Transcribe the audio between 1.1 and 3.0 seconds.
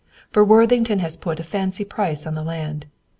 put a fancy price on the land.